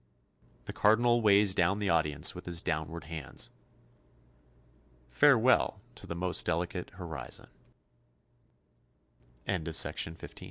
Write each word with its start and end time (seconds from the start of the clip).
The 0.65 0.73
Cardinal 0.73 1.21
weighs 1.21 1.53
down 1.53 1.77
the 1.77 1.89
audience 1.91 2.33
with 2.33 2.47
his 2.47 2.59
downward 2.59 3.03
hands. 3.03 3.51
Farewell 5.11 5.79
to 5.93 6.07
the 6.07 6.15
most 6.15 6.43
delicate 6.43 6.89
horizon. 6.97 7.49
HABITS 9.45 9.85
AND 9.85 10.17
CONSCIOUS 10.19 10.33